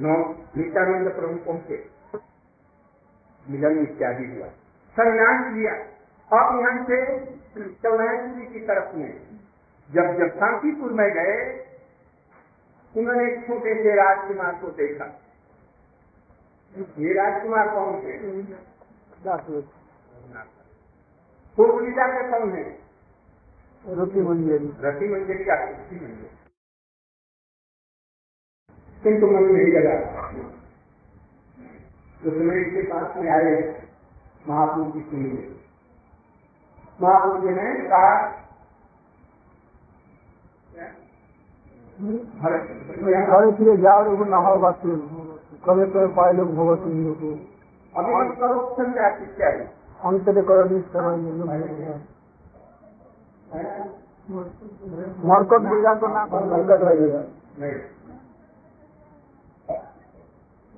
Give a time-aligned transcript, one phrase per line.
[0.00, 0.16] नौ
[0.56, 1.78] नित्यानंद प्रभु पहुँचे
[3.46, 4.48] मिलन इत्यादि हुआ
[4.96, 5.72] संन्यास लिया
[6.30, 7.00] अब यहाँ से
[7.54, 9.10] चल रहे की तरफ़ में
[9.90, 11.36] जब जब शांतिपुर में गए
[12.94, 15.10] उन्होंने छोटे से राजकुमार को देखा
[16.98, 18.18] ये राजकुमार कौन थे
[21.58, 22.64] पूर्वलीला के कौन है
[23.84, 26.39] रति मंजरी रति मंजरी का मंजरी
[29.04, 29.94] किंतु मन नहीं लगा
[32.24, 33.52] रुक्मणी के पास में आए
[34.48, 35.22] महापुरुष जी सुन
[37.02, 38.10] महापुरुष जी ने कहा
[42.42, 44.80] हरे प्रिय जाओ लोग नहाओ बात
[45.64, 46.84] कभी कभी पाए लोग भगवत
[47.22, 47.32] को।
[47.92, 49.64] अभी करो क्या है?
[50.04, 50.64] अंतर करो
[55.28, 57.22] मरकट बीजा को ना मरकट रहेगा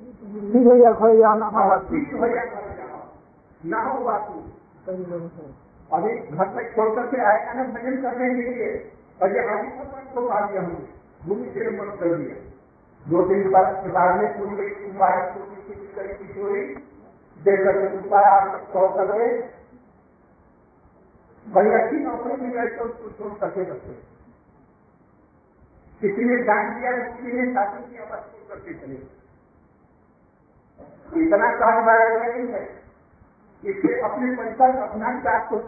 [0.03, 1.49] ठीक है या खोए या ना
[3.65, 4.39] ना हो बाकी
[5.93, 8.71] अभी घर में छोड़ करके आएगा ना भजन करने के लिए।
[9.23, 10.87] और ये आगे तो को तो आ गया हमने
[11.27, 12.37] भूमि से मत कर दिया।
[13.07, 15.57] दो तीन बार बाद में पूरी गई तुम्हारा पूरी
[15.95, 16.63] करी किशोरी
[17.41, 19.31] देख करके बाहर छोड़ कर गए
[21.47, 23.95] भाई अच्छी नौकरी मिल गई तो छोड़ करके बच्चे
[26.01, 28.99] किसी ने जान दिया किसी ने शासन किया बस छोड़ करके चले।
[31.17, 32.63] इतना काम वायरल नहीं है।
[33.63, 35.59] इसे अपने पैसा अपना चार को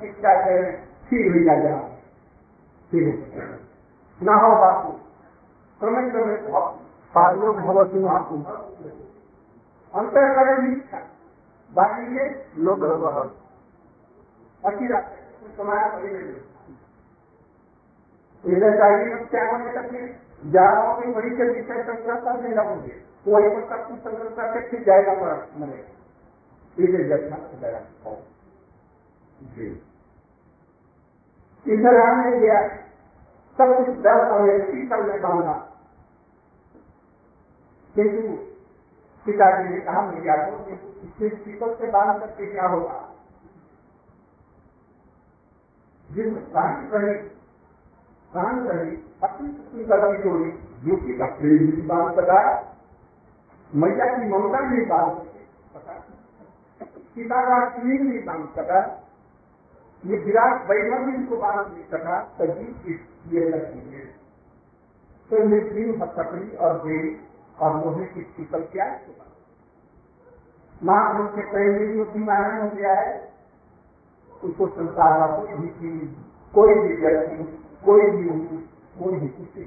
[0.00, 0.72] शिक्षा तो है?
[1.10, 1.76] ठीक हो जाएगा
[2.92, 3.06] ठीक
[4.20, 4.92] न हो बापू
[5.80, 6.10] समय
[7.14, 8.36] पालो बापू
[9.94, 10.74] अंतर करे भी
[11.72, 12.28] बाहरी
[12.58, 12.84] लोग
[18.44, 19.92] इधर जाएगी क्या होने तक
[20.46, 22.04] जाओगे वही के विषय तक
[22.42, 22.94] नहीं लगोगे
[23.26, 25.92] सब कुछ संग्रह करके फिर जाएगा मर मरेगा।
[26.78, 27.36] इसे जब
[29.54, 29.82] जी।
[31.68, 32.68] इधर आने गया
[33.58, 35.52] सब कुछ डर और शीतल में बांधा
[37.94, 38.36] किंतु
[39.26, 43.14] पिताजी ने कहा भैया को इसे शीतल से बाँध करके क्या होगा?
[46.12, 47.28] जिस शांत रहे
[48.32, 48.90] शांत रहे
[49.22, 50.50] अपनी अपनी कदम छोड़ी
[50.84, 52.72] जो कि अपने बाँध सका।
[53.76, 55.24] मैया की ममता नहीं बात
[57.14, 58.80] सीता का स्नेह नहीं बाँध सका,
[60.04, 62.94] ये विराट वैभव भी इनको बाँध नहीं सका, तभी
[63.28, 64.04] ये लगी
[65.30, 67.12] तो मृत्यु हथकड़ी और देवी
[67.58, 69.14] और लोहे की शीतल क्या है
[70.82, 73.12] महाप्रभु के प्रेम में जो बीमार हो गया है।
[74.44, 76.10] उसको संसार कोई भी चीज़,
[76.54, 77.44] कोई भी व्यक्ति,
[77.84, 78.28] कोई भी
[78.98, 79.64] कोई भी किसी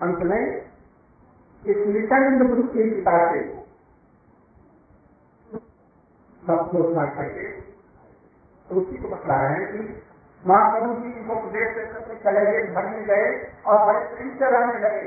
[0.00, 0.44] अंत में
[1.64, 3.42] इस नित्यानंद गुरु की पिता से
[6.42, 7.46] सब घोषणा करके
[8.68, 9.78] उसी को बता रहे हैं कि
[10.44, 13.26] महाप्रभु जी को उपदेश करके चले गए, घर में गए
[13.66, 15.06] और बड़े प्रेम से रहने लगे।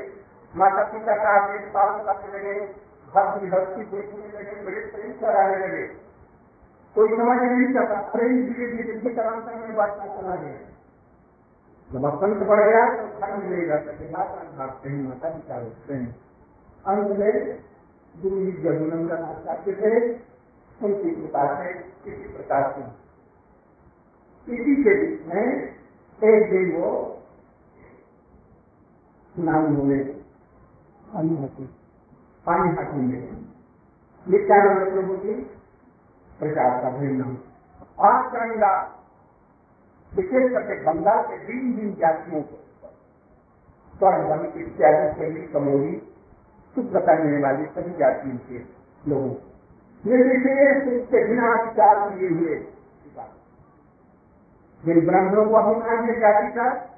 [0.54, 5.32] माता पिता का आदेश पालन करने लगे घर की हस्ती देखने लगे, बड़े प्रेम से
[5.32, 5.86] रहने लगे।
[6.96, 10.60] कोई समझ नहीं सकता प्रेम धीरे धीरे धीरे करांतर में बात चला गया।
[11.90, 15.58] जब बसंत बढ़ गया तो घर में नहीं रह सके माता भागते हैं माता पिता
[15.58, 16.16] रोकते हैं।
[16.86, 17.58] अंत में
[18.22, 20.12] गुरु जी जब उल्लंघन आचार्य थे
[20.86, 23.08] उनकी कृपा से किसी प्रकार से।
[24.54, 25.74] इसी के बीच में
[26.24, 27.22] एक दिन वो
[29.38, 31.64] नाम हुए पानी हाथी।
[32.46, 33.48] पानी हाथी में।
[34.28, 35.34] नित्यानंद प्रभु की
[36.38, 37.38] प्रचार का भी नाम।
[38.00, 39.04] आज गंगा
[40.14, 42.64] विशेष करके बंगाल के दिन दिन जातियों को।
[43.96, 46.07] स्वर्ण इत्यादि से भी कमोरी
[46.82, 48.58] शुद्ध करने वाले सभी जातियों के
[49.10, 49.30] लोगों
[50.06, 52.72] ये विशेष रूप से बिना विचार किए हुए
[54.84, 56.94] जिन ब्राह्मणों को अभिमान है जाति का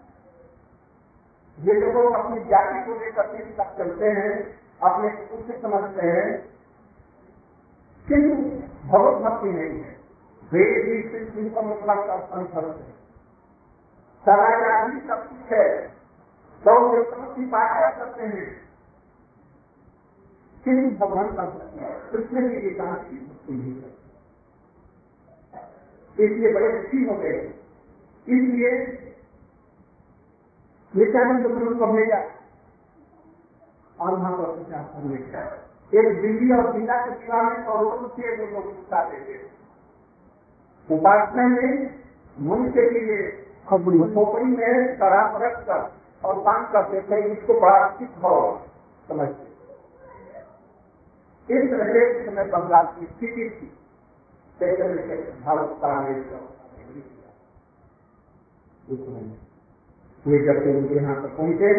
[1.61, 6.49] ये लोग अपनी जाति को लेकर के तक चलते हैं, अपने उच्च समझते हैं,
[8.09, 8.37] किंतु
[8.89, 9.97] भगवत भक्ति नहीं है।
[10.53, 13.01] वेद ही सिर्फ़ इनका मतलब का अनुसरण है।
[14.25, 15.89] सराय आदि सब कुछ है।
[16.61, 18.70] सौ देवताओं की पाठा करते हैं।
[20.69, 21.45] यही भगवान का
[22.13, 22.97] कृष्ण ने ये कहा
[26.17, 27.39] इसलिए बड़े अच्छी हो गए।
[28.29, 28.71] इसलिए
[30.97, 32.19] नित्यानंद प्रभु को भेजा
[34.01, 35.43] और वहाँ पर प्रचार करने का
[35.93, 39.39] एक दिल्ली और जिला के सिवा में करोड़ों रुपये वो लोग उठा देते
[40.89, 41.95] उपासना में
[42.39, 43.17] मुँह के लिए
[43.69, 45.81] खोपड़ी। में शराब रखकर
[46.25, 48.41] और काम करते थे इसको बड़ा अच्छी भाव
[49.09, 49.50] समझते
[51.51, 51.87] इस तरह
[52.25, 53.69] समय बंगाल की स्थिति थी।
[55.41, 55.91] भारत का
[60.71, 61.71] उनके यहाँ पर पहुँचे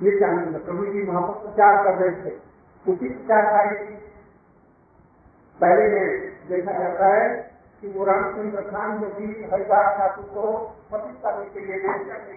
[0.00, 2.32] नित्यानंद प्रभु जी वहाँ पर प्रचार कर रहे थे।
[2.84, 3.44] उसी प्रचार
[5.60, 6.06] पहले में
[6.48, 7.26] देखा जाता है
[7.82, 10.44] कि वो रामचंद्र खान जो भी हरिदास ठाकुर को
[10.92, 11.76] पतित करने के लिए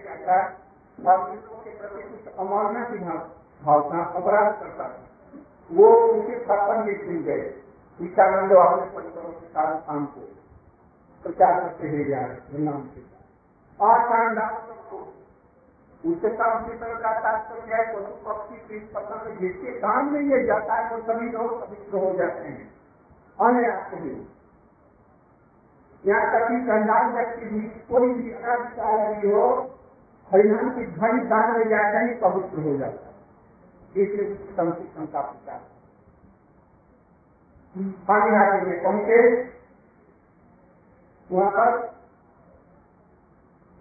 [0.02, 0.44] जाता है,
[0.98, 1.18] और
[1.64, 5.13] के प्रति कुछ अमानना की भावना अपराध करता है।
[5.72, 7.54] वो उनके पर लिख मिल गए।
[8.00, 10.20] नित्यानंद अपने परिवारों के साथ शाम को
[11.24, 13.04] प्रचार करते हुए जा रहे नाम से
[13.80, 14.74] और कांडाओं
[16.04, 20.46] उससे काम की तरह का तात्पर्य है पशु पक्षी तीन पसंद जिसके काम में ये
[20.46, 22.74] जाता है वो सभी लोग पवित्र हो जाते हैं।
[23.40, 24.28] अनायास भी।
[26.06, 29.70] यहाँ तक कि कंडाल व्यक्ति भी, कोई भी अनाधिकारी हो,
[30.32, 33.13] हरिनाम की ध्वनि दान में जाता ही पवित्र हो जाता है।
[33.94, 35.60] इसलिए संस्कृत का प्रचार
[38.08, 39.18] पानी हाथी में पहुँचे,
[41.30, 41.70] वहाँ पर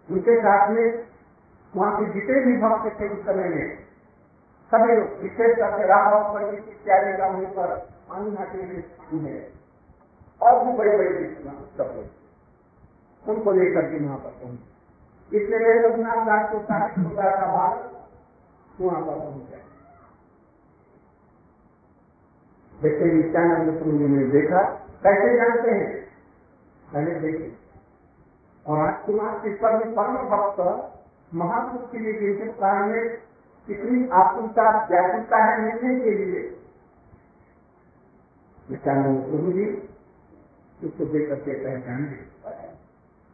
[0.09, 0.87] उनके साथ में
[1.73, 3.67] वहाँ के जितने भी भक्त थे उस समय में,
[4.71, 7.75] सभी लोग विशेष करके राम पंडित इत्यादि का पर
[8.09, 9.41] पानी हाथी में है
[10.41, 11.11] और भी बड़े बड़े
[11.77, 17.75] सब लोग उनको लेकर के वहाँ पर पहुँचे। इसलिए रघुनाथ दास को साहित्य का भाग
[18.81, 19.62] वहाँ पर पहुँचा।
[22.83, 24.61] जैसे नित्यानंद प्रभु ने देखा।
[25.03, 26.07] कैसे जानते हैं?
[26.93, 27.53] पहले देखे।
[28.67, 30.59] और कुमार इस पर में परम भक्त
[31.35, 33.17] महापुरुष के लिए जिनके कारण में
[33.67, 36.59] कितनी आत्मता व्याकुलता है मिलने के लिए।
[38.71, 39.89] नित्यानंद प्रभु जी?
[40.83, 42.15] उसको देख करके पहचान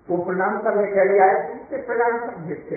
[0.09, 2.75] वो प्रणाम करने के लिए आए उससे प्रणाम कर भेजते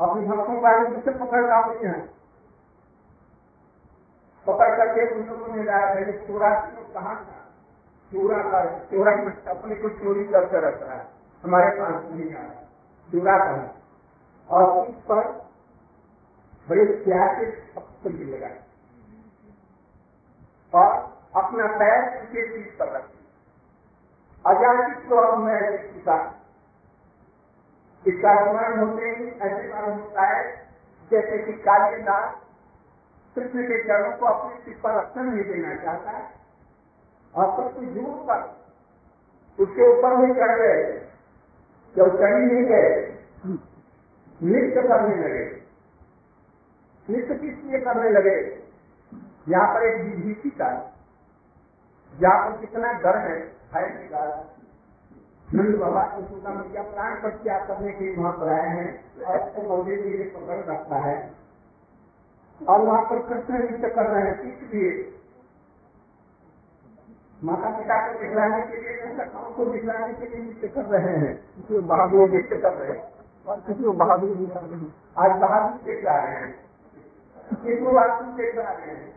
[0.00, 2.15] अपने भक्तों को पकड़ लाओ हैं।
[4.46, 6.50] पकड़ करके उन लोगों ने लाया पहले चोरा
[6.94, 7.38] कहा था?
[8.12, 9.12] चूरा का चोरा
[9.50, 11.00] अपने को चोरी करते रहता है।
[11.44, 12.54] हमारे पास नहीं आया।
[13.08, 13.54] चूरा का
[14.48, 15.24] और उस पर
[16.68, 18.58] बड़े प्यार के पत्थर लगाए
[20.72, 20.88] और
[21.36, 23.04] अपना पैर उनके चीज़ पर रख
[24.44, 26.16] अजानित तो अब मैं चुका
[28.04, 30.42] इसका स्मरण होते ही ऐसे मालूम होता है,
[31.10, 32.34] जैसे कि कालिदास
[33.36, 36.24] कृष्ण के चरणों को अपने सिर पर रक्षण नहीं देना चाहता। है
[37.34, 38.40] और सबसे दूर पर,
[39.62, 41.06] उसके ऊपर भी चढ़ गए।
[41.96, 43.18] जब चढ़ी नहीं गए,
[44.42, 45.44] नृत्य करने लगे।
[47.08, 48.66] नृत्य किस लिए करने लगे?
[49.48, 50.68] यहाँ पर एक विभीति का
[52.22, 53.40] यहाँ पर कितना डर है,
[53.74, 54.44] भय निकाल
[55.54, 59.24] नंद बाबा यशोदा मैया प्राण पर क्या करने के लिए वहाँ पर आए हैं?
[59.24, 61.45] और मौजे के लिए पकड़ रखता है।
[62.64, 65.12] और वहाँ पर कृष्ण नृत्य कर रहे हैं इसलिए
[67.44, 71.78] माता पिता को दिखलाने के लिए को दिखलाने के लिए नृत्य कर रहे हैं। किसी
[71.78, 73.12] बहादुर नृत्य कर रहे हैं।
[73.48, 76.46] और किसी को बहादुर दिखा रहे हैं। आज बहादुर देख रहा है।
[77.50, 77.92] किसी को
[78.36, 79.12] दिख रहा है।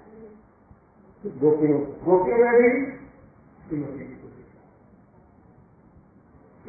[1.26, 3.00] गोपियों गोपियों में भी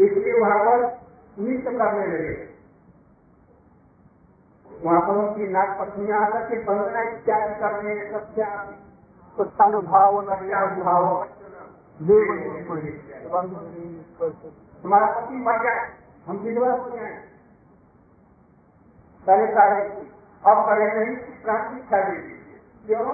[0.05, 1.01] इसलिए वहाँ पर
[1.39, 2.50] नृत्य करने लगे।
[4.85, 8.49] वहाँ पर उनकी नाग पत्नियाँ आकर के वंदना इत्यादि करने सत्या
[9.39, 10.21] सत्यानुभाव
[10.83, 11.27] भाव
[14.85, 15.93] हमारा पति मर जाए
[16.27, 17.13] हम विधवा हो जाए
[19.27, 19.83] पहले कार्य
[20.47, 23.11] अब करे नहीं दे दीजिए क्यों?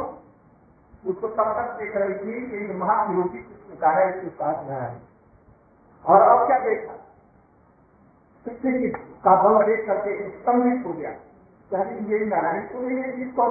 [1.10, 5.00] उसको तब तक देख रही थी कि महायोगी कृष्ण का है पास रहा है
[6.06, 6.92] और अब क्या देखा?
[8.46, 8.88] कृष्ण की
[9.24, 11.10] का बल देख करके स्तंभित हो गया।
[11.74, 13.42] ये नारायण को है जिसको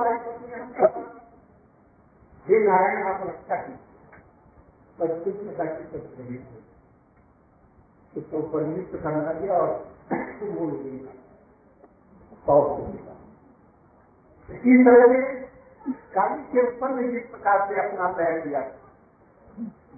[2.46, 2.60] हे?
[2.68, 3.74] नारायण आप रक्षा की
[5.00, 5.64] पर कृष्ण का
[8.18, 8.42] उसको
[8.98, 9.88] करना दिया। और
[14.52, 15.46] इस तरह
[16.14, 18.62] काली के ऊपर में जिस प्रकार से अपना पैर दिया।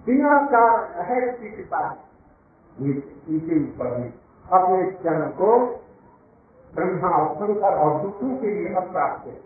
[0.06, 1.20] बिना कारण है
[1.56, 1.96] कृपा।
[2.80, 4.14] इनके ऊपर में
[4.52, 5.84] अपने चरण को
[6.74, 9.40] ब्रह्मा और शंकर और दूसरों के लिए अप्राप्त है।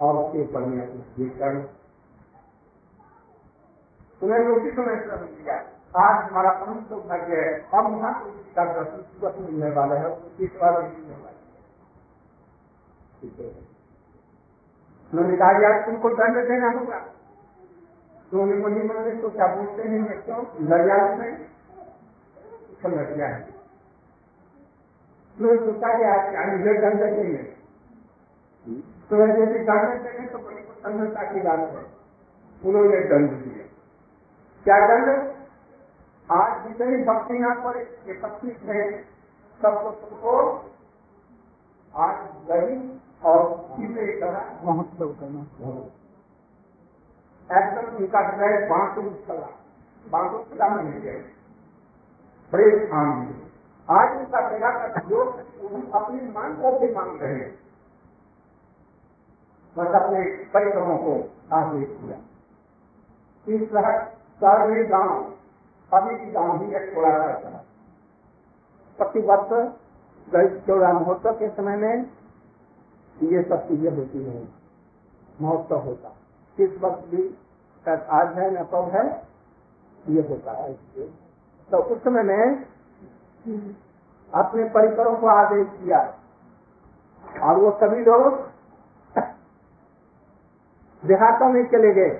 [0.00, 1.02] और उसके ऊपर में
[1.38, 1.64] चरण
[4.22, 5.56] उन्हें रोटी समय श्रम दिया।
[5.96, 8.12] आज हमारा परम सौभाग्य है। अब वहाँ
[8.56, 11.26] का दर्शन मिलने वाला है इस बार मिलने वाला
[15.10, 16.98] उन्होंने कहा यार तुमको दंड देना होगा।
[18.30, 20.22] तो उन्हें नहीं माने तो क्या बोलते हैं?
[20.22, 20.44] क्यों?
[20.60, 21.46] लड़िया में।
[22.86, 23.49] लड़िया है
[25.36, 26.04] तो सोचा कि
[26.36, 27.42] आज मुझे दंड देंगे
[29.10, 31.84] तो जैसे दंड देंगे तो बड़ी प्रसन्नता की बात है।
[32.62, 33.64] उन्होंने दंड दिए
[34.66, 35.08] क्या दंड?
[36.28, 38.82] आज जितनी भक्तियाँ पर एकत्रित है।
[39.60, 40.34] सबको तुमको
[41.94, 42.18] आज
[42.48, 42.76] दही
[43.24, 45.42] और सीधे तरह महोत्सव करना।
[47.50, 49.50] एकदम उनका हृदय बांटू चला
[50.04, 51.20] बांटू चला नहीं गए।
[52.52, 53.39] बड़े स्थान में
[53.90, 55.22] आज उनका सेवा का जो
[55.94, 57.58] अपनी मांग को भी मांग रहे हैं।
[59.76, 60.20] बस अपने
[60.52, 61.12] परिक्रमों को
[61.56, 62.18] आदेश किया।
[63.46, 63.98] इस तरह
[64.40, 65.32] सारे गाँव,
[65.90, 67.64] अभी भी गाँव भी एक थोड़ा रहता है
[68.98, 71.94] प्रति वर्ष चौदह महोत्सव के समय में
[73.16, 74.48] ये सब चीज़ें होती है।
[75.40, 76.08] महोत्सव होता।
[76.58, 77.22] किस वक्त भी
[77.84, 79.04] आज है न कब है,
[80.06, 80.72] ये होता है।
[81.70, 82.64] तो उस समय में
[84.32, 86.00] अपने परिकरों को आदेश दिया।
[87.42, 88.48] और वो सभी लोग
[91.02, 92.10] देहातों में चले गए।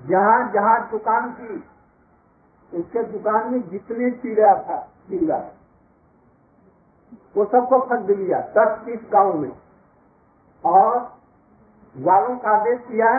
[0.00, 1.64] जहाँ जहाँ दुकान थी,
[2.72, 5.38] उसके दुकान में जितने चीड़ा था चिड़ा
[7.36, 9.52] वो सबको खरीद लिया, दस तीस गाँव में।
[10.64, 10.96] और
[11.96, 13.10] वालों का आदेश किया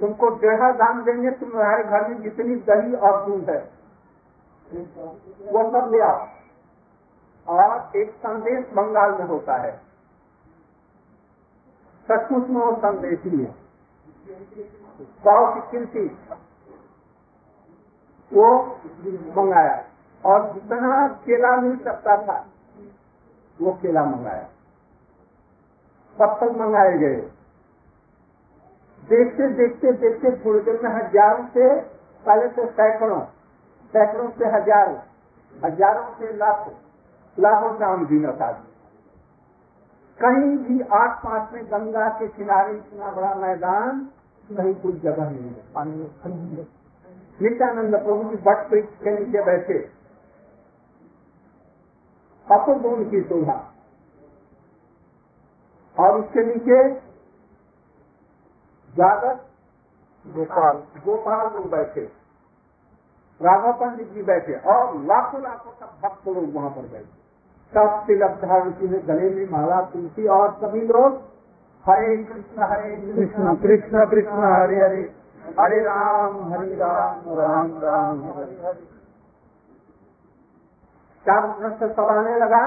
[0.00, 3.81] तुमको डेढ़ा दाम देंगे, तुम्हारे घर में जितनी दही और दूध है।
[4.72, 6.26] वो सब ले आओ
[7.48, 9.72] और एक संदेश बंगाल में होता है।
[12.08, 13.54] सचमुच में वो संदेश ही है।
[15.24, 16.04] गाँव की कीर्ति
[18.32, 18.46] वो
[19.36, 19.84] मंगाया।
[20.24, 22.38] और जितना केला मिल सकता था,
[23.58, 24.48] वो केला मंगाया।
[26.16, 27.20] पत्थर मंगाए गए।
[29.02, 31.80] देखते देखते देखते थोड़ी देर में हज़ारों से
[32.24, 33.20] पहले से सैकड़ों
[33.94, 34.98] सैकड़ों से हज़ारों
[35.54, 36.74] हज़ारों से लाखों
[37.38, 38.70] लाखों आम जीनत आदमी
[40.18, 44.00] कहीं भी आस पास में गंगा के किनारे इतना बड़ा मैदान,
[44.48, 46.66] कहीं कोई जगह नहीं है। पानी में
[47.38, 49.78] नित्यानंद प्रभु की बट वृक्ष के नीचे बैठे।
[52.46, 53.58] अपुर की शोभा।
[55.96, 56.78] और उसके नीचे
[58.94, 59.34] जागर
[60.24, 62.04] गोपाल गोपाल लोग बैठे।
[63.42, 67.22] राघव पंडित जी बैठे और लाखों लाखों तक भक्त लोग वहाँ पर बैठे।
[67.72, 71.20] सब तिलक धारण की गले में माला तुलसी और सभी लोग,
[71.84, 75.02] हरे कृष्ण हरे कृष्ण कृष्ण कृष्ण, हरे हरे।
[75.60, 78.86] हरे राम हरे राम राम राम, हरे हरे।
[81.26, 82.66] चार सवाने लगा।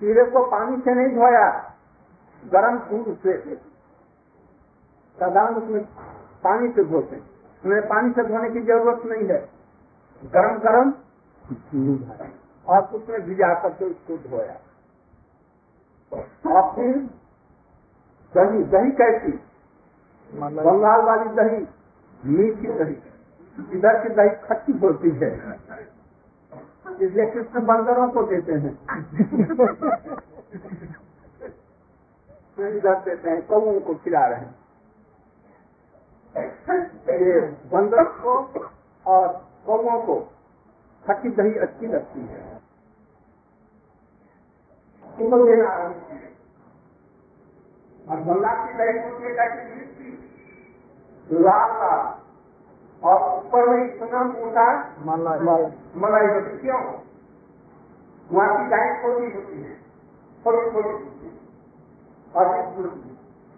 [0.00, 1.48] कीड़े को पानी से नहीं धोया,
[2.42, 3.54] गर्म दूध से।
[5.18, 5.84] साधारण उसमें
[6.44, 7.31] पानी से धोते।
[7.64, 9.48] उन्हें पानी से धोने की ज़रूरत नहीं है।
[10.22, 10.92] गरम गरम
[12.66, 14.56] और उसमें भिजा करके उसको धोया।
[16.46, 16.96] और फिर
[18.34, 19.32] दही दही कैसी?
[20.32, 21.66] बंगाल वाली दही
[22.24, 22.96] मीठी दही।
[23.78, 25.32] इधर की दही खट्टी होती है।
[27.02, 28.72] इसलिए कृष्ण बंदरों को देते हैं।
[32.68, 34.61] इधर देते हैं कौओं को खिला रहे हैं।
[36.36, 37.40] ये
[37.72, 38.34] बंदर को
[39.06, 39.28] और
[39.66, 40.14] कौओं को
[41.06, 42.40] खट्टी दही अच्छी लगती है।
[48.08, 49.32] और गंगा की दही होती है
[53.02, 54.66] और ऊपर में इतना मोटा
[55.96, 56.80] मलाई होती क्यों?
[58.30, 59.74] वहाँ की गाय छोटी होती है।
[60.46, 61.30] थोड़ी छोटी
[62.34, 62.44] और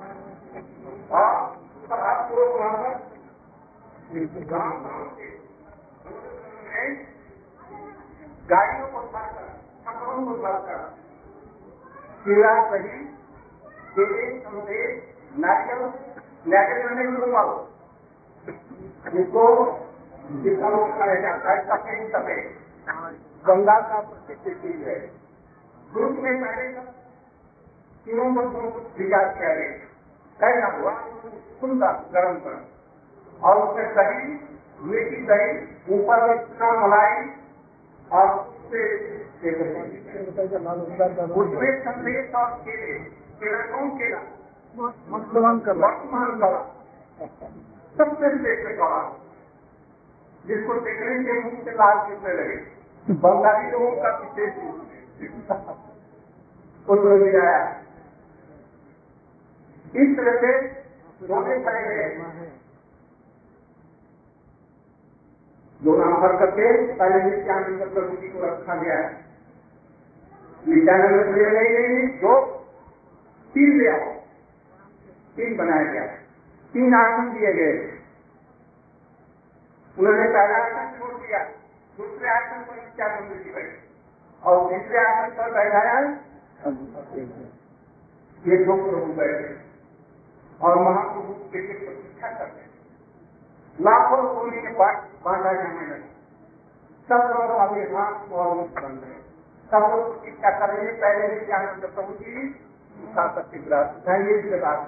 [0.00, 0.34] रानी
[4.20, 4.80] के लगा
[8.50, 9.48] गाड़ियों को भरकर
[10.26, 10.78] को भरकर
[12.24, 13.04] केला सही
[13.96, 15.02] केले संदेश,
[15.38, 15.82] नारियल
[16.46, 17.06] नारियल में
[23.46, 25.00] गंगा का प्रसिद्ध चीज़ है।
[25.94, 26.68] दूध में पहले
[28.06, 29.89] तीनों को भिजा किया गया।
[30.40, 30.92] कहना हुआ
[31.60, 32.62] सुंदर गर्म गर्म
[33.44, 34.26] और उससे दही
[34.82, 35.48] मीठी दही
[35.94, 37.16] ऊपर में इतना मलाई
[38.12, 38.82] और उससे
[41.34, 42.92] उसमें संदेश और केले
[43.40, 44.20] केला कौन केला?
[45.08, 46.60] मतदान कर वर्तमान दवा
[47.98, 49.00] सबसे श्रेष्ठ दवा
[50.46, 52.56] जिसको देखने के मुख से लाल कितने लगे।
[53.14, 54.54] बंगाली लोगों का विशेष
[56.88, 57.62] भी आया।
[59.94, 60.50] इस तरह से
[61.20, 62.04] दोनों खड़े गए
[65.80, 69.10] दो नाम भर करके पहले नित्यानंद प्रभु जी को रखा गया है।
[70.64, 72.34] नित्यानंद प्रभु नहीं नहीं दो,
[73.54, 74.10] तीन ले आओ।
[75.36, 76.04] तीन बनाया गया
[76.74, 77.72] तीन आसन दिए गए
[79.96, 81.38] उन्होंने पहला आसन छोड़ दिया।
[81.98, 83.78] दूसरे आसन पर नित्यानंद जी बैठे।
[84.42, 85.96] और तीसरे आसन पर बैठाया
[88.42, 89.48] ये दो प्रभु बैठे
[90.60, 92.60] और महाप्रभु के लिए प्रतीक्षा करते
[93.78, 96.08] लाखों कोने के बाद बांटा जाने लगे।
[97.08, 99.18] सब लोग अभी हाथ और मुक्त बन गए
[99.70, 102.32] सब लोग प्रतीक्षा कर रहे हैं पहले नित्यानंद प्रभु जी
[103.16, 104.80] का इसके बाद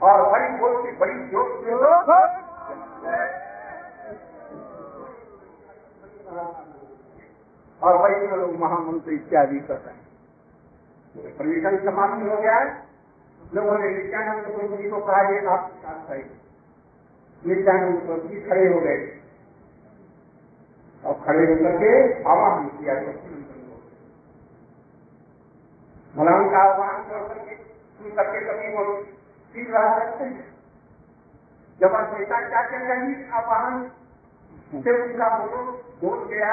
[0.00, 2.10] और बड़ी ज़ोर से बड़ी जोश से लोग
[7.82, 10.04] और वही लोग महामंत्र इत्यादि कर रहे हैं
[11.36, 12.85] प्रवेशन समाप्त हो गया है।
[13.54, 16.18] लोगों ने नित्यानंद प्रभु जी को कहा ये आप साथ है।
[17.42, 18.96] नित्यानंद प्रभु जी खड़े हो गए।
[21.04, 21.90] और खड़े होकर के
[22.22, 22.94] आवाहन किया
[26.14, 28.82] भगवान का आह्वान कर करके सुन करके कभी वो
[29.54, 30.46] सीख रहा करते हैं।
[31.80, 33.90] जब नेता क्या कर रही आह्वान
[34.84, 35.60] से उनका मुझे
[36.00, 36.52] बोल गया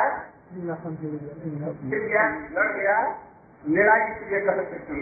[0.50, 2.98] फिर गया लड़ गया
[3.64, 5.02] लड़ाई इसलिए कर सकती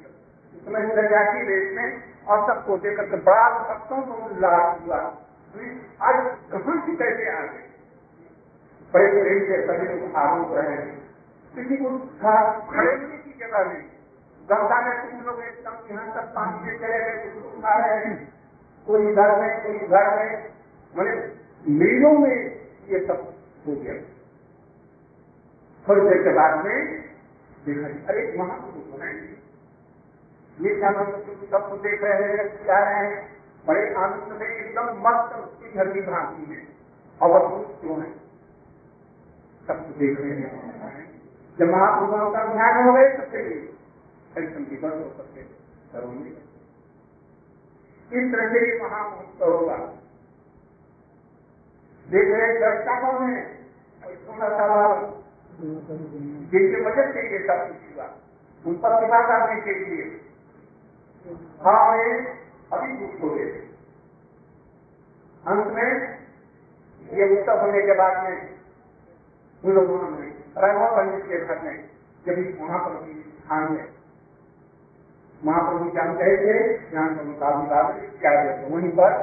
[0.61, 1.87] इसमें दरियाकी देश में
[2.27, 4.99] और सबको देकर के बड़ा भक्तों को उल्लास हुआ।
[6.07, 6.17] आज
[6.51, 7.63] कहाँ से कैसे आ गए
[8.93, 10.75] बड़े प्रेम से सभी लोग आरोप रहे
[11.53, 11.89] किसी को
[12.69, 13.83] खड़े की जगह नहीं।
[14.43, 18.15] गंगा में कुछ लोग एकदम यहाँ तक पानी में चले गए, कुछ उठा रहे हैं।
[18.87, 20.29] कोई इधर में कोई घर में
[20.93, 21.13] मैंने
[21.79, 22.37] मीलों में
[22.89, 23.27] ये सब
[23.67, 23.93] हो गया।
[25.85, 26.77] थोड़ी देर के बाद में
[27.65, 29.40] देखा अरे, वहाँ तो बनाएँगे
[30.57, 30.69] ये
[31.47, 33.19] सबको देख रहे हैं जा रहे हैं?
[33.67, 36.61] बड़े आनंद में एकदम मस्त उसकी घर की भ्रांति में
[37.21, 38.09] अवधूत क्यों है?
[39.67, 40.49] सबको देख रहे हैं।
[41.59, 43.43] जब महापुरुषों का ध्यान हो गए तो फिर
[44.35, 45.41] टेंशन की बंद हो सकते
[45.93, 46.29] करोगे
[48.11, 49.77] इस तरह से महामहोत्सव होगा।
[52.05, 53.41] देख रहे दर्शता कौन है
[55.61, 58.07] जिनकी वजह से ये सब कुछ हुआ,
[58.65, 60.05] उन पर कृपा करने के लिए
[62.71, 63.49] अभी दुख हो गए
[65.43, 65.91] अंत में
[67.11, 68.37] ये उत्सव होने के बाद में
[69.63, 71.89] उन लोगों ने रघुआ पंडित के घर में
[72.25, 73.85] जब महाप्रभु स्थान में,
[75.41, 76.57] महाप्रभु जान गए थे
[76.89, 77.81] ज्ञान का मुकाबला
[78.19, 79.15] क्या जाते वहीं पर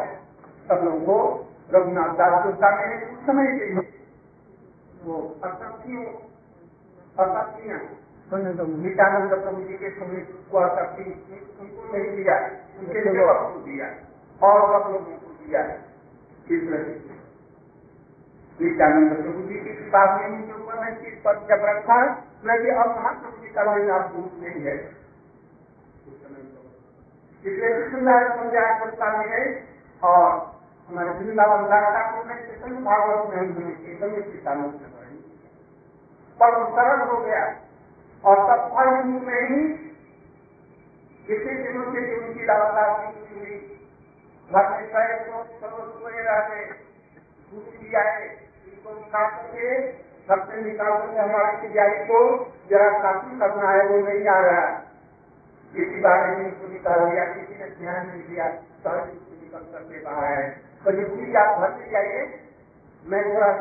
[0.69, 1.19] सब लोगों को
[1.71, 3.87] रघुनाथ दास गुप्ता ने उस समय के लिए
[5.05, 6.05] वो असक्तियों
[7.17, 7.79] असक्तियाँ
[8.33, 11.05] नित्यानंद प्रभु जी के समय को असक्ति
[11.61, 12.35] उनको नहीं दिया
[12.79, 13.87] उनके सेवक को दिया
[14.41, 15.63] और सब लोगों को दिया।
[18.59, 21.99] नित्यानंद प्रभु जी की कृपा में उनके ऊपर में चीज़ पर जब रखा
[22.47, 23.61] न कि अब महाप्रभु जी का
[23.95, 24.77] आप दूध नहीं है
[27.45, 29.43] इसलिए कृष्णनारायण पंजाब संस्था में है
[30.03, 30.29] और
[30.89, 34.69] हमारे वृंदावन दास ठाकुर ने चेतन भागवत में हमने एकदम किसानों
[36.39, 37.43] पर सरल हो गया।
[38.25, 39.61] और तब फल में ही
[41.27, 43.57] किसी दिनों से जो उनकी लगातार हुई
[44.51, 46.65] घर में गए तो सब सोए रहे
[47.53, 48.25] दूध आए
[48.67, 49.93] इनको निकाल करके
[50.29, 54.67] घर से निकाल करके हमारी को जरा काफ़ी करना है, वो नहीं आ रहा।
[55.75, 58.49] किसी बारे में इनको निकाल दिया किसी ने ध्यान नहीं दिया
[58.85, 60.51] सहज निकल करके कहा है।
[60.85, 62.41] तो जितनी आप घर से जाइए,
[63.05, 63.53] मैं थोड़ा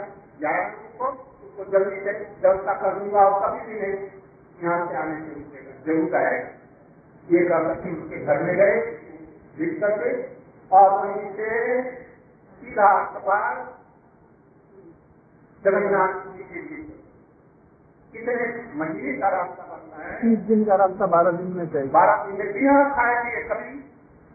[0.41, 4.16] जाऊँगा उसको जल्दी से व्यवस्था कर दूँगा और कभी भी नहीं।
[4.63, 6.39] यहाँ से आने से रुकेगा ज़रूर आएगा
[7.27, 8.75] ये करके उसके घर में गए
[9.59, 10.11] लिख करके
[10.71, 11.49] और वहीं से
[12.61, 13.55] सीधा कपाल
[15.63, 16.83] जगन्नाथ जी के लिए।
[18.13, 18.45] कितने
[18.79, 20.11] महीने का रास्ता बनना है?
[20.21, 23.73] तीस दिन का रास्ता बारह दिन में चाहिए बारह दिन में बिना खाएँगे कभी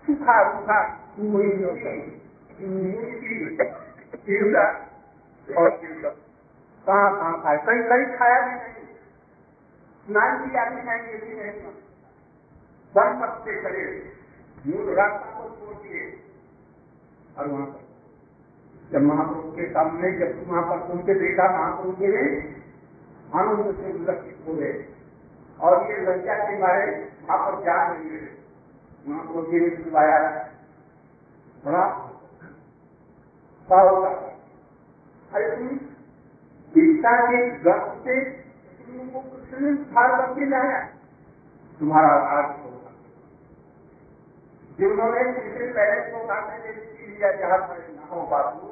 [0.05, 0.81] सूखा रूखा
[1.19, 1.49] कोई
[4.27, 4.67] चिड़ुआ
[5.49, 5.71] और
[6.85, 7.57] कहाँ कहाँ खाए?
[7.67, 8.82] कहीं कहीं खाया भी नहीं।
[10.07, 11.73] स्नान भी आदमी खाएँगे भी नहीं
[12.97, 14.13] वन पत्ते करे।
[14.67, 16.21] मूल रास्ता को छोड़ दिए।
[17.39, 17.83] और वहाँ पर।
[18.93, 22.39] जब महाप्रभु के सामने, जब वहाँ पर उनके देखा महाप्रभु के
[23.39, 24.89] आनंद से लक्षित हो गए।
[25.61, 28.39] और ये लज्जा के मारे वहाँ पर जा रही है।
[29.09, 30.49] महाप्रभु जी ने सुनवाया।
[31.65, 31.89] बड़ा
[33.71, 34.11] पावता
[35.35, 35.69] अरे तुम
[36.75, 38.43] पिता के गर्भ से
[38.95, 40.47] ने भार करके
[41.81, 42.91] तुम्हारा आधार होगा
[44.79, 48.71] जिन्होंने पिछले पहले को काटने के लिया जहाँ पर न हो बाबू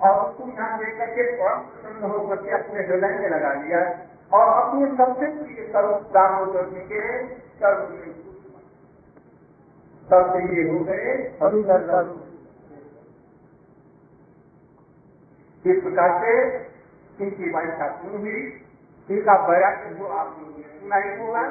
[0.00, 3.82] और उसको यहाँ लेकर के परम प्रसन्न होकर के अपने हृदय में लगा लिया
[4.32, 7.02] और अपने सबसे प्रिय सर्व राम करने के
[7.56, 7.84] सर्व
[10.08, 12.00] तब से ये हो गए का
[15.64, 16.32] इस प्रकार से
[17.24, 18.40] इनकी वाइफा पूर्ण हुई।
[19.10, 21.44] इनका वैराग्य जो आप लोगों ने सुना ही होगा।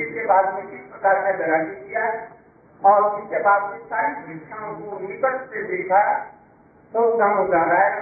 [0.00, 2.04] इसके बाद में किस प्रकार का वैराग्य किया
[2.82, 6.02] और इसके बाद में सारी शिक्षाओं को निकट से देखा
[6.92, 7.96] तो नारायण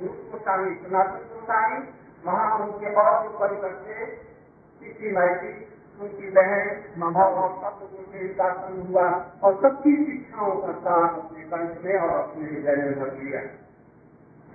[0.00, 1.78] गोस्वामी, सनातन गोस्वामी
[2.26, 4.04] महाप्रभु के और जो परिकर थे।
[4.80, 5.50] किसी माइती
[6.00, 6.64] उनकी बहन
[6.98, 9.04] मामा और सब लोगों के शासन हुआ
[9.42, 13.40] और सबकी शिक्षाओं का साथ अपने कंठ में और अपने हृदय में भर दिया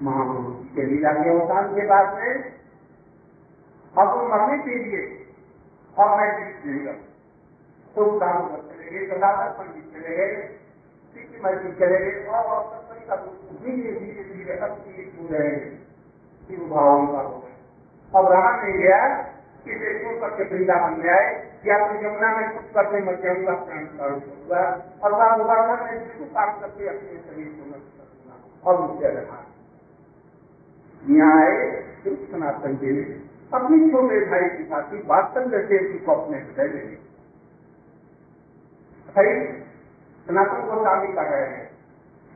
[0.02, 2.61] महाप्रभु के लीला के अवसान के बाद में
[3.96, 5.02] अब वो मरने के लिए
[5.98, 6.94] और मैं जीत नहीं
[7.96, 10.36] तो काम चले गए गंगाधर पंडित चले गए।
[11.14, 13.16] सिक्की मस्जिद चले गए। और सत्संग का
[13.64, 15.50] धीरे धीरे धीरे अब पीड़ित हो रहे
[16.44, 19.00] शिव भाव का हो गया अब रहा नहीं गया
[19.66, 21.28] कि देखो करके वृंदावन में आए
[21.66, 24.62] या तो यमुना में कुछ करते मध्य उनका प्राण करुण हुआ
[25.04, 28.34] और वह दोबारा में जिसको काम करके अपने शरीर को नष्ट कर दिया
[28.66, 29.40] और मुझे रहा।
[31.04, 31.60] यहाँ आए
[32.06, 33.04] सनातन के ने
[33.54, 36.96] अपनी छोटे भाई की साथी वास्तव से को अपने हृदय में ली
[39.16, 39.32] भाई,
[40.28, 41.66] सनातन गोस्वामी कर रहे हैं।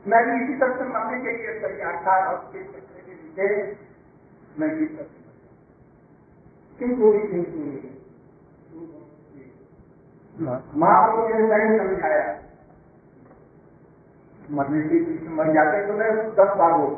[0.04, 3.46] मैं भी इसी तरह से मरने के लिए तैयार था और किस तरह के लिए
[4.58, 4.84] मैं भी
[6.78, 7.04] किंतु
[10.76, 12.26] महाप्रभु ने नहीं समझाया।
[14.50, 14.98] मरने की
[15.36, 16.88] मर जाते तो मैं दस बार हो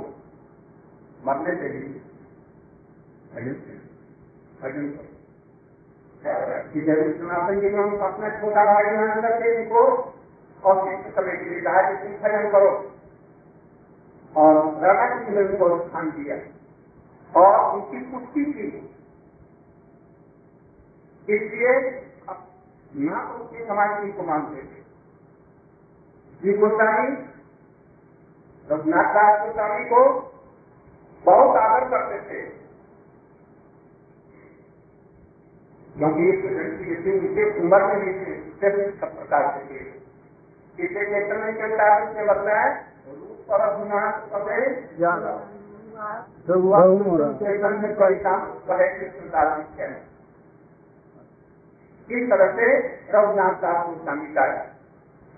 [1.27, 1.83] मरने से ही
[4.61, 4.87] भजन
[6.23, 9.83] सनातन जी ने हम अपना छोटा भाई अंदर के इनको
[10.63, 12.71] और किसी समय के लिए कहा कि भजन करो
[14.35, 16.37] और राधा कृष्ण ने उनको स्थान दिया
[17.33, 18.67] और उनकी पुष्टि की
[21.29, 21.73] इसलिए
[23.01, 24.83] ना उसके समाज की को मानते थे
[26.41, 27.09] जी गोस्वामी
[28.67, 30.05] रघुनाथ दास गोस्वामी को
[31.25, 32.47] बहुत आदर करते थे
[35.99, 39.81] क्योंकि इसे उम्र में भी थे सब प्रकार से थे
[40.85, 43.41] इसे क्षेत्र में चलता है इसमें लगता है रूप
[48.11, 49.95] में काम करे कृष्ण।
[52.11, 52.67] इस तरह से
[53.15, 54.45] रघुनाथ दास गोस्वामी का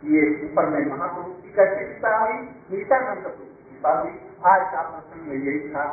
[0.05, 2.39] ये ऊपर में महापुरुष की कैसे कृपा हुई?
[3.31, 4.11] पुरुष की कृपा हुई।
[4.47, 5.85] आज का प्रसंग यही था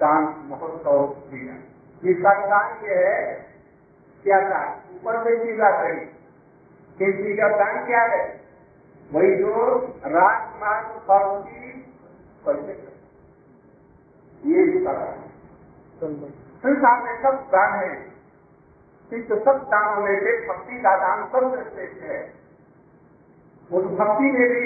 [0.00, 1.54] दान महोत्सव दिया।
[2.10, 2.32] इसका
[2.86, 3.51] ये है
[4.24, 4.62] क्या था?
[4.94, 6.04] ऊपर से सीधा करी
[6.98, 8.22] किसी का दान क्या है?
[9.10, 9.52] वही जो
[10.06, 11.70] राजमार्ग फर्जी
[12.44, 12.74] कैसे
[14.44, 14.60] ये
[16.62, 17.94] संसार में सब दान है।
[19.10, 22.20] किंतु सब दानों में से भक्ति का दान सर्वश्रेष्ठ है
[23.70, 24.62] उस भक्ति में भी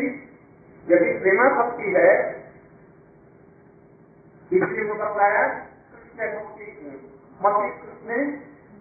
[0.86, 2.10] यदि प्रेमा भक्ति है,
[4.50, 5.42] इसलिए वो बताया,
[5.92, 6.66] कृष्ण भक्ति
[7.40, 8.08] मति कृष्ण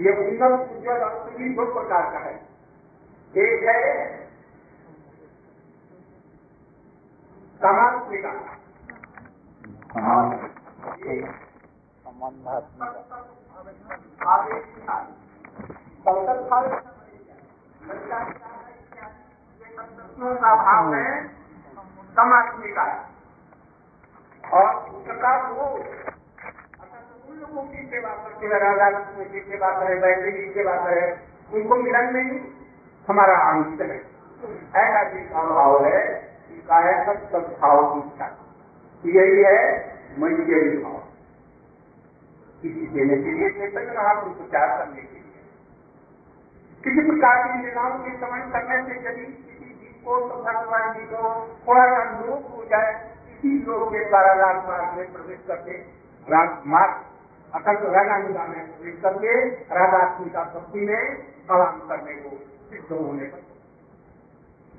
[0.00, 2.34] ये उन्नत उज्ज्वल अर्थ भी दो प्रकार का है।
[3.34, 3.80] एक है
[7.60, 8.32] समाज का
[20.54, 21.06] भाव है
[22.16, 22.72] समात्मी
[24.44, 25.66] और उसका वो
[27.32, 31.04] उन लोगों की सेवा करते हुए राजा कृष्ण की सेवा करे वैद्य की सेवा करे
[31.52, 32.40] उनको मिलन में ही
[33.08, 33.94] हमारा अंश है
[34.80, 36.02] ऐसा जिसका भाव है
[36.70, 38.26] है सब भाव की इच्छा
[39.04, 39.62] यही है
[40.18, 40.98] मंजरी भाव
[42.62, 45.40] किसी देने के लिए चेतन महापुरुष प्रचार करने के लिए
[46.84, 51.32] किसी प्रकार की लीलाओं के समय करने से यदि किसी जीव को भगवान जी को
[51.64, 52.92] थोड़ा सा लोग हो जाए
[53.30, 55.80] इसी लोग के द्वारा राजमार्ग में प्रवेश करके
[56.26, 57.00] राजमार्ग
[57.54, 59.32] अकल रागानुगा में प्रवेश करके
[59.76, 61.02] राधात्मिका भक्ति में
[61.50, 62.30] आराम करने को
[62.70, 63.40] सिद्ध होने पर।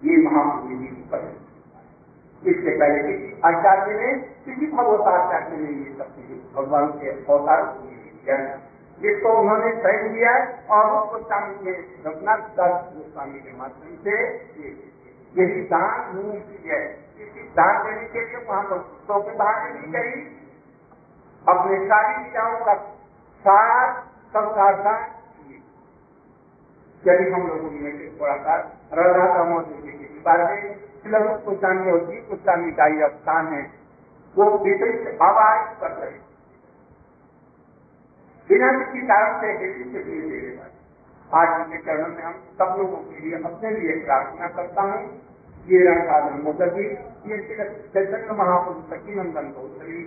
[0.01, 4.09] ये महापुरुष जी की पहले इससे पहले किसी आचार्य ने
[4.45, 7.61] किसी भगवताचार्य ने ये चीज़ें भगवान के अवतार
[8.99, 10.33] जिसको उन्होंने स्वयं दिया
[10.71, 11.71] और गोस्वामी के
[12.03, 14.15] रघुनाथ दास गोस्वामी के माध्यम से
[15.35, 16.81] यही दान मूर्ति है
[17.17, 20.21] किसी दान देने के लिए वहाँ तो की बाहर नहीं करी।
[21.45, 22.73] अपने सारी विचारों का
[23.45, 23.91] सार
[24.33, 25.01] सबका दान
[27.03, 28.55] यदि हम लोगों ने थोड़ा सा
[28.93, 30.61] राधा दामोदर जी की बात में
[31.45, 33.63] गोस्वामी होती गोस्वामी का ही स्थान है।
[34.35, 36.17] वो विपरीत आवाज़ कर रहे
[38.49, 40.71] बिना किसी कारण से हिंदी से दे रहे
[41.31, 45.03] आज के चरण में हम सब लोगों के लिए अपने लिए प्रार्थना करता हूँ।
[45.67, 46.85] ये राधा दामोदर जी,
[47.29, 47.37] ये
[47.93, 50.01] चैतन्य महापुरुष सखीनंदन गौधरी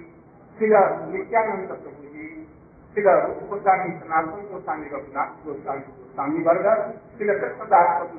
[0.59, 2.27] नित्यानंद प्रभु जी
[2.97, 6.69] शिला रूप गोस्वामी सनातन गोस्वामी रघुनाथ गोस्वामी गोस्वामी वर्ग
[7.19, 8.16] शिला कृष्णदास प्रभु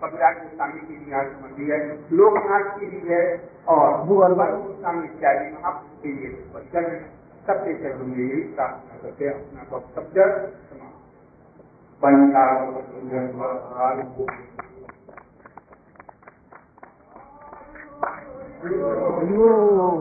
[0.00, 1.78] कविराज गोस्वामी की भी आज मंदिर है
[2.12, 3.22] लोकनाथ की भी है
[3.74, 6.98] और भूअरवर गोस्वामी इत्यादि महापुरुष के लिए वचन है
[7.46, 10.22] सबके चरणों में यही प्रार्थना करके अपना वक्तव्य
[10.66, 10.98] समाप्त
[18.60, 19.98] हरिओम